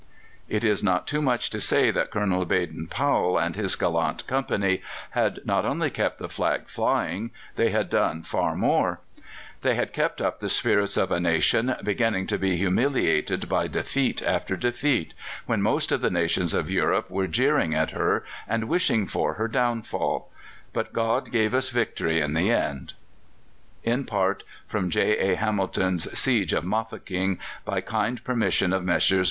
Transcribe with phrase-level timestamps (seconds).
[0.49, 4.81] It is not too much to say that Colonel Baden Powell and his gallant company
[5.11, 8.99] had not only kept the flag flying; they had done far more:
[9.61, 14.23] they had kept up the spirits of a nation beginning to be humiliated by defeat
[14.23, 15.13] after defeat,
[15.45, 19.47] when most of the nations of Europe were jeering at her, and wishing for her
[19.47, 20.31] downfall.
[20.73, 22.93] But God gave us victory in the end.
[23.83, 25.31] In part from J.
[25.33, 25.35] A.
[25.35, 29.19] Hamilton's "Siege of Mafeking," by kind permission of Messrs.